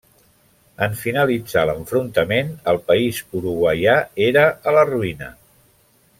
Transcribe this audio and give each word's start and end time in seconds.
En 0.85 0.95
finalitzar 1.01 1.65
l'enfrontament, 1.71 2.49
el 2.73 2.81
país 2.89 3.21
uruguaià 3.41 3.99
era 4.31 4.47
a 4.71 4.75
la 4.79 4.89
ruïna. 4.95 5.31